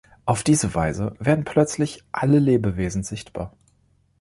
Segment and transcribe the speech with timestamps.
[0.25, 3.55] Auf diese Weise werden plötzlich alle Lebewesen sichtbar.